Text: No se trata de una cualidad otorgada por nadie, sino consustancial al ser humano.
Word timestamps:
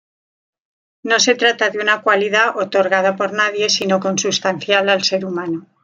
No 1.03 1.19
se 1.19 1.35
trata 1.35 1.69
de 1.69 1.77
una 1.77 2.01
cualidad 2.01 2.57
otorgada 2.57 3.15
por 3.15 3.33
nadie, 3.33 3.69
sino 3.69 3.99
consustancial 3.99 4.89
al 4.89 5.03
ser 5.03 5.23
humano. 5.25 5.67